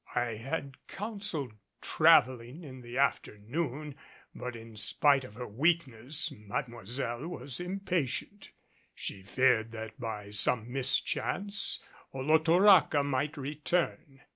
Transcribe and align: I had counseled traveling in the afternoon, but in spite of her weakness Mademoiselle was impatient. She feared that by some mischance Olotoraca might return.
I 0.15 0.37
had 0.37 0.77
counseled 0.87 1.53
traveling 1.79 2.63
in 2.63 2.81
the 2.81 2.97
afternoon, 2.97 3.93
but 4.33 4.55
in 4.55 4.75
spite 4.75 5.23
of 5.23 5.35
her 5.35 5.45
weakness 5.45 6.31
Mademoiselle 6.31 7.27
was 7.27 7.59
impatient. 7.59 8.49
She 8.95 9.21
feared 9.21 9.71
that 9.73 9.99
by 9.99 10.31
some 10.31 10.73
mischance 10.73 11.81
Olotoraca 12.15 13.03
might 13.03 13.37
return. 13.37 14.21